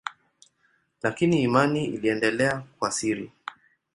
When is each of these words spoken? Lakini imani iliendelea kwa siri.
Lakini 1.03 1.43
imani 1.43 1.85
iliendelea 1.85 2.63
kwa 2.79 2.91
siri. 2.91 3.31